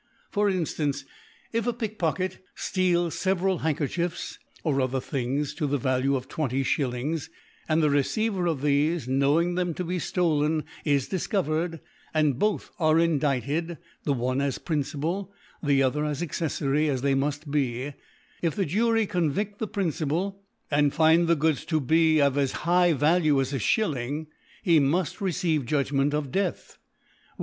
[0.31, 1.03] For Inftance:
[1.53, 6.89] If a Pickpocket fteal fsveral Handkerchiefs, or other Things, to the Value of Twenty ShiK
[6.89, 7.29] lings,
[7.69, 11.81] and the Receiver of thefe, knowing them to be ftolen, is diicovered,
[12.15, 17.73] and both are indicted, the oHe as Principal, the other as Acceflary, as^they inuft be
[17.73, 17.93] j
[18.41, 20.41] if the Jury convift the Principal,
[20.71, 24.25] and find the Goods to be of as high Value as a Shilling,
[24.63, 26.79] he muft receive Judgment of Death;
[27.37, 27.39] v^ierea!!